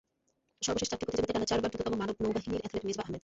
[0.65, 3.19] সর্বশেষ চারটি প্রতিযোগিতায় টানা চারবার দ্রুততম মানব নৌবাহিনীর অ্যাথলেট মেজবাহ আহমেদ।